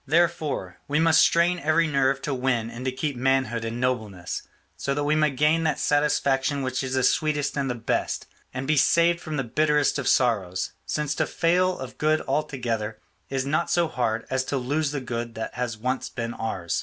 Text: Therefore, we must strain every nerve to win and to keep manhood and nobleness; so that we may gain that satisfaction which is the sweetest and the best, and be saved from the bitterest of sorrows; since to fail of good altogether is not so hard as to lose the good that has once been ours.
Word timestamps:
Therefore, 0.07 0.77
we 0.87 0.99
must 0.99 1.21
strain 1.21 1.59
every 1.59 1.85
nerve 1.85 2.23
to 2.23 2.33
win 2.33 2.71
and 2.71 2.83
to 2.85 2.91
keep 2.91 3.15
manhood 3.15 3.63
and 3.63 3.79
nobleness; 3.79 4.41
so 4.75 4.95
that 4.95 5.03
we 5.03 5.13
may 5.15 5.29
gain 5.29 5.61
that 5.63 5.77
satisfaction 5.77 6.63
which 6.63 6.81
is 6.81 6.95
the 6.95 7.03
sweetest 7.03 7.55
and 7.55 7.69
the 7.69 7.75
best, 7.75 8.25
and 8.51 8.65
be 8.67 8.77
saved 8.77 9.19
from 9.19 9.37
the 9.37 9.43
bitterest 9.43 9.99
of 9.99 10.07
sorrows; 10.07 10.71
since 10.87 11.13
to 11.13 11.27
fail 11.27 11.77
of 11.77 11.99
good 11.99 12.19
altogether 12.27 12.99
is 13.29 13.45
not 13.45 13.69
so 13.69 13.87
hard 13.87 14.25
as 14.31 14.43
to 14.45 14.57
lose 14.57 14.89
the 14.89 15.01
good 15.01 15.35
that 15.35 15.53
has 15.53 15.77
once 15.77 16.09
been 16.09 16.33
ours. 16.33 16.79